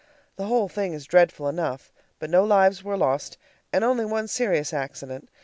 [0.35, 3.37] The whole thing is dreadful enough, but no lives were lost,
[3.71, 5.29] and only one serious accident.